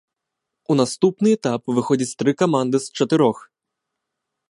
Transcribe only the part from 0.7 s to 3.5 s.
У наступны этап выходзіць тры каманды з чатырох.